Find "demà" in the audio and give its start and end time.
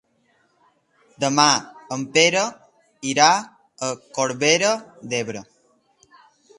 1.23-1.45